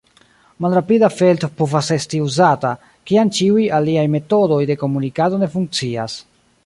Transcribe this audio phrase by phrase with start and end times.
[0.65, 2.71] Malrapida feld povas esti uzata,
[3.11, 6.19] kiam ĉiuj aliaj metodoj de komunikado ne funkcias.